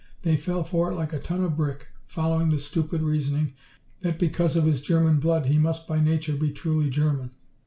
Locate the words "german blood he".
4.81-5.59